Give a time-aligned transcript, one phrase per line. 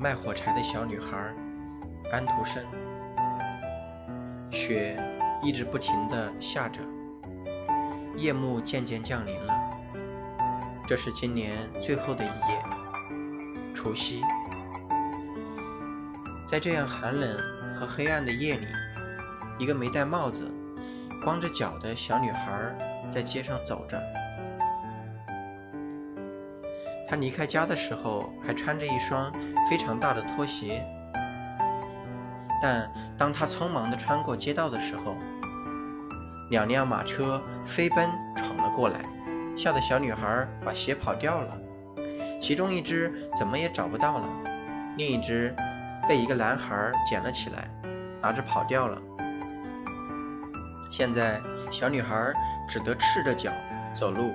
[0.00, 1.34] 卖火柴的小女孩
[2.12, 2.64] 安徒生。
[4.52, 4.96] 雪
[5.42, 6.80] 一直不停地下着，
[8.16, 9.58] 夜幕渐渐降临了。
[10.86, 11.50] 这是今年
[11.80, 14.22] 最后的一夜，除夕。
[16.46, 18.66] 在这样寒冷和黑暗的夜里，
[19.58, 20.54] 一个没戴帽子、
[21.24, 22.78] 光着脚的小女孩
[23.10, 24.00] 在街上走着。
[27.08, 29.32] 她离开家的时候还穿着一双
[29.68, 30.84] 非常大的拖鞋，
[32.60, 35.16] 但当她匆忙地穿过街道的时候，
[36.50, 39.00] 两辆马车飞奔闯了过来，
[39.56, 41.58] 吓得小女孩把鞋跑掉了。
[42.40, 44.28] 其中一只怎么也找不到了，
[44.96, 45.56] 另一只。
[46.08, 47.68] 被一个男孩捡了起来，
[48.22, 49.02] 拿着跑掉了。
[50.88, 52.32] 现在小女孩
[52.66, 53.52] 只得赤着脚
[53.92, 54.34] 走路，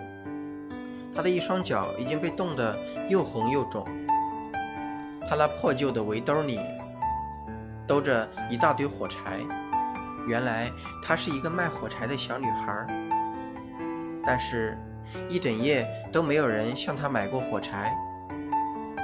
[1.15, 2.77] 她的一双脚已经被冻得
[3.09, 3.87] 又红又肿。
[5.29, 6.59] 她那破旧的围兜里
[7.87, 9.39] 兜着一大堆火柴，
[10.27, 12.87] 原来她是一个卖火柴的小女孩。
[14.25, 14.77] 但是，
[15.29, 17.95] 一整夜都没有人向她买过火柴。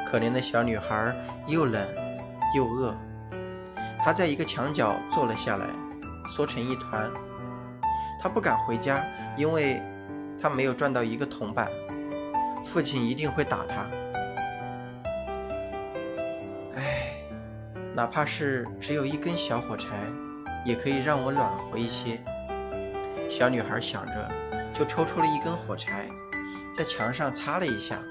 [0.07, 1.16] 可怜的小女孩
[1.47, 1.81] 又冷。
[2.55, 2.97] 又饿，
[3.99, 5.67] 他在一个墙角坐了下来，
[6.25, 7.11] 缩成一团。
[8.19, 9.05] 他不敢回家，
[9.38, 9.79] 因为
[10.41, 11.69] 他没有赚到一个铜板，
[12.63, 13.89] 父亲一定会打他。
[16.75, 17.13] 唉，
[17.95, 20.11] 哪怕是只有一根小火柴，
[20.66, 22.19] 也可以让我暖和一些。
[23.29, 24.31] 小女孩想着，
[24.73, 26.09] 就抽出了一根火柴，
[26.73, 28.03] 在墙上擦了一下。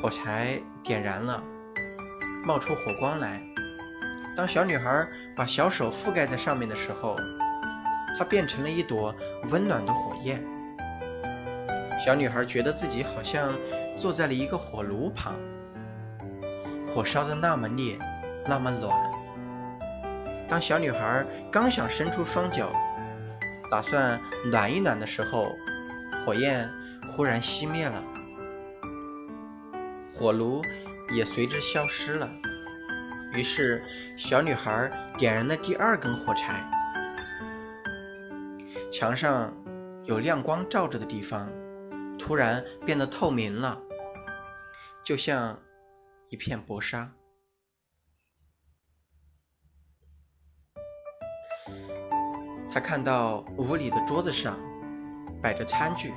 [0.00, 1.42] 火柴点燃了，
[2.44, 3.42] 冒出火光来。
[4.36, 7.16] 当小女孩把小手覆盖在上面的时候，
[8.18, 9.14] 它变成了一朵
[9.50, 10.55] 温暖的火焰。
[11.98, 13.56] 小女孩觉得自己好像
[13.98, 15.34] 坐在了一个火炉旁，
[16.86, 17.98] 火烧的那么烈，
[18.46, 18.94] 那么暖。
[20.48, 22.72] 当小女孩刚想伸出双脚，
[23.70, 24.20] 打算
[24.50, 25.48] 暖一暖的时候，
[26.24, 26.70] 火焰
[27.08, 28.04] 忽然熄灭了。
[30.14, 30.62] 火炉
[31.10, 32.30] 也随之消失了。
[33.32, 33.82] 于是，
[34.16, 36.70] 小女孩点燃了第二根火柴。
[38.90, 39.52] 墙上
[40.04, 41.50] 有亮光照着的地方，
[42.18, 43.82] 突然变得透明了，
[45.04, 45.60] 就像
[46.28, 47.12] 一片薄纱。
[52.68, 54.58] 他看到屋里的桌子上
[55.42, 56.12] 摆着餐具、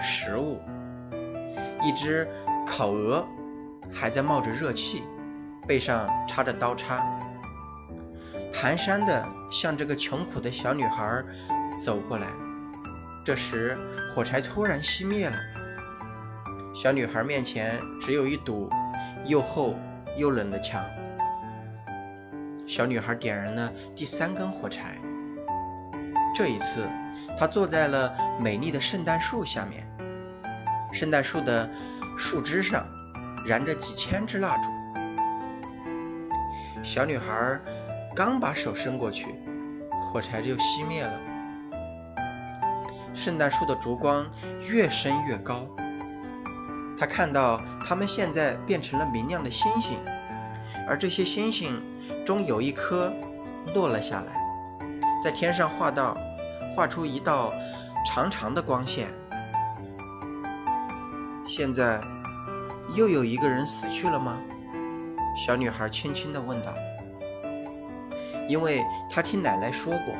[0.00, 0.60] 食物，
[1.82, 2.28] 一只。
[2.66, 3.26] 烤鹅
[3.92, 5.02] 还在冒着热气，
[5.66, 7.04] 背上插着刀叉，
[8.52, 11.24] 蹒跚的向这个穷苦的小女孩
[11.76, 12.28] 走过来。
[13.24, 13.78] 这时，
[14.14, 15.36] 火柴突然熄灭了，
[16.74, 18.70] 小女孩面前只有一堵
[19.26, 19.78] 又厚
[20.16, 20.84] 又冷的墙。
[22.66, 24.98] 小女孩点燃了第三根火柴，
[26.34, 26.88] 这一次，
[27.36, 29.86] 她坐在了美丽的圣诞树下面。
[30.92, 31.70] 圣诞树的。
[32.18, 32.86] 树枝上
[33.46, 34.68] 燃着几千支蜡烛，
[36.82, 37.58] 小女孩
[38.14, 39.34] 刚把手伸过去，
[40.02, 41.18] 火柴就熄灭了。
[43.14, 44.30] 圣诞树的烛光
[44.68, 45.68] 越升越高，
[46.98, 49.98] 她看到它们现在变成了明亮的星星，
[50.88, 51.82] 而这些星星
[52.24, 53.12] 中有一颗
[53.74, 54.40] 落了下来，
[55.22, 56.16] 在天上画道
[56.74, 57.52] 画出一道
[58.06, 59.08] 长长的光线。
[61.46, 62.00] 现在
[62.94, 64.38] 又有一个人死去了吗？
[65.36, 66.74] 小女孩轻轻地问道。
[68.48, 70.14] 因为她听奶奶说过，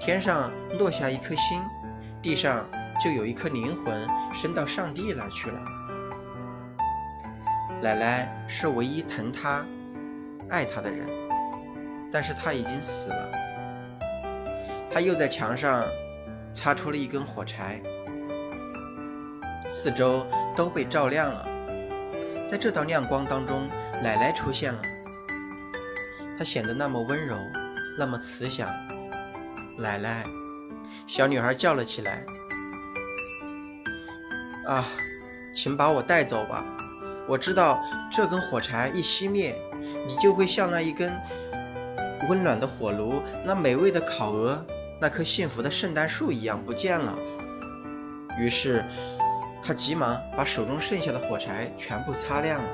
[0.00, 1.62] 天上落下一颗星，
[2.22, 2.68] 地上
[3.02, 5.60] 就有一颗灵魂升到上帝那儿去了。
[7.80, 9.64] 奶奶是唯一疼她、
[10.50, 11.08] 爱她的人，
[12.10, 13.30] 但是她已经死了。
[14.90, 15.84] 她又在墙上
[16.52, 17.80] 擦出了一根火柴。
[19.68, 20.26] 四周
[20.56, 21.46] 都被照亮了，
[22.48, 23.68] 在这道亮光当中，
[24.02, 24.80] 奶奶出现了。
[26.36, 27.36] 她显得那么温柔，
[27.96, 28.68] 那么慈祥。
[29.76, 30.24] 奶奶，
[31.06, 32.24] 小女孩叫了起来
[34.66, 34.84] ：“啊，
[35.54, 36.64] 请把我带走吧！
[37.28, 39.60] 我知道这根火柴一熄灭，
[40.06, 41.20] 你就会像那一根
[42.28, 44.66] 温暖的火炉、那美味的烤鹅、
[45.00, 47.18] 那棵幸福的圣诞树一样不见了。”
[48.38, 48.84] 于是。
[49.60, 52.68] 他急忙把手中剩下的火柴全部擦亮了，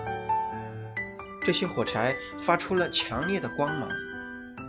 [1.43, 3.89] 这些火柴发出了强烈的光芒，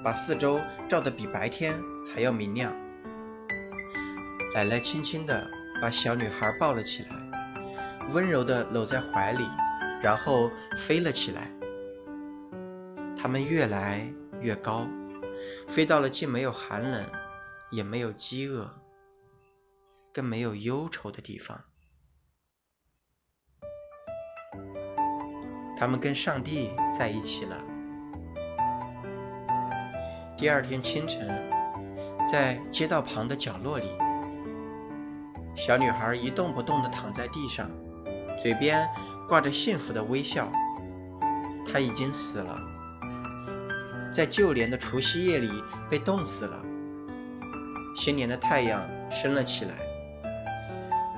[0.03, 2.73] 把四周照得比白天还要明亮。
[4.55, 9.43] 奶奶轻轻地把小女孩抱了起来，温柔地搂在怀里，
[10.01, 11.51] 然后飞了起来。
[13.17, 14.87] 他们越来越高，
[15.67, 17.03] 飞到了既没有寒冷，
[17.69, 18.79] 也没有饥饿，
[20.13, 21.65] 更没有忧愁的地方。
[25.75, 27.57] 他们跟上帝在一起了。
[30.37, 31.51] 第二天清晨，
[32.25, 33.89] 在街道旁的角落里，
[35.55, 37.69] 小女孩一动不动地躺在地上，
[38.41, 38.89] 嘴边
[39.27, 40.51] 挂着幸福的微笑。
[41.65, 42.59] 她已经死了，
[44.11, 45.49] 在旧年的除夕夜里
[45.89, 46.61] 被冻死了。
[47.95, 49.73] 新年的太阳升了起来，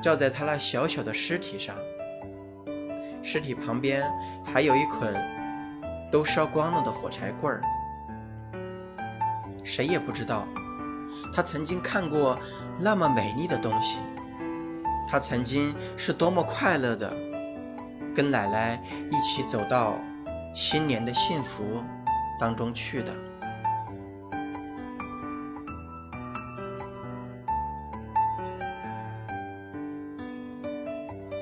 [0.01, 1.75] 照在她那小小的尸体上。
[3.23, 4.09] 尸体旁边
[4.45, 5.13] 还有一捆
[6.11, 7.63] 都烧光了的火柴棍儿。
[9.63, 10.47] 谁也不知道，
[11.33, 12.39] 他曾经看过
[12.79, 13.99] 那么美丽的东西，
[15.07, 17.15] 他曾经是多么快乐的，
[18.13, 19.95] 跟奶奶一起走到
[20.53, 21.83] 新年的幸福
[22.39, 23.15] 当中去的。